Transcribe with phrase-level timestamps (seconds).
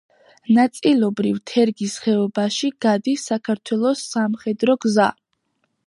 [0.59, 5.13] ნაწილობრივ თერგის ხეობაში გადის საქართველოს სამხედრო გზა.